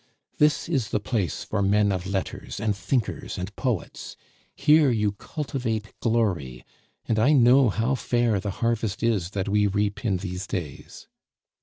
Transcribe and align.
This 0.39 0.67
is 0.67 0.89
the 0.89 0.99
place 0.99 1.43
for 1.43 1.61
men 1.61 1.91
of 1.91 2.07
letters 2.07 2.59
and 2.59 2.75
thinkers 2.75 3.37
and 3.37 3.55
poets; 3.55 4.17
here 4.55 4.89
you 4.89 5.11
cultivate 5.11 5.93
glory, 5.99 6.65
and 7.07 7.19
I 7.19 7.33
know 7.33 7.69
how 7.69 7.93
fair 7.93 8.39
the 8.39 8.49
harvest 8.49 9.03
is 9.03 9.29
that 9.37 9.47
we 9.47 9.67
reap 9.67 10.03
in 10.03 10.17
these 10.17 10.47
days. 10.47 11.07